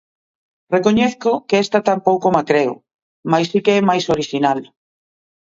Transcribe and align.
Recoñezo 0.75 1.31
que 1.47 1.57
esta 1.63 1.79
tampouco 1.89 2.27
ma 2.35 2.43
creo, 2.49 2.73
mais 3.31 3.47
si 3.51 3.59
que 3.65 3.73
é 3.79 3.87
máis 3.89 4.03
orixinal. 4.15 4.59